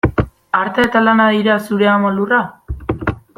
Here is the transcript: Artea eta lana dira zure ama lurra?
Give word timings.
Artea 0.59 0.87
eta 0.89 1.03
lana 1.07 1.27
dira 1.35 1.59
zure 1.67 1.91
ama 1.97 2.13
lurra? 2.17 2.41